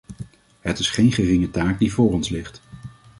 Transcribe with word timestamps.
Het 0.59 0.79
is 0.79 0.89
geen 0.89 1.11
geringe 1.11 1.51
taak 1.51 1.79
die 1.79 1.93
voor 1.93 2.11
ons 2.13 2.29
ligt. 2.29 2.61